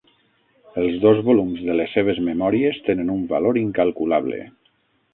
Els 0.83 0.95
dos 1.03 1.19
volums 1.27 1.61
de 1.69 1.77
les 1.81 1.95
seves 1.99 2.23
"Memòries" 2.31 2.83
tenen 2.91 3.15
un 3.19 3.23
valor 3.37 3.63
incalculable. 3.67 4.45